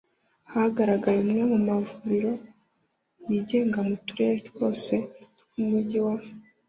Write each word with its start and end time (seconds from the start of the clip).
Hagaragaye 0.53 1.19
amwe 1.23 1.41
mu 1.51 1.59
mavuriro 1.67 2.31
yigenga 3.27 3.79
mu 3.87 3.95
turere 4.05 4.39
twose 4.49 4.93
tw 5.49 5.55
Umujyi 5.63 5.99
wa 6.05 6.15